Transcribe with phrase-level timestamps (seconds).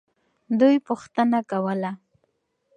[0.59, 1.91] دوی پوښتنه کوله.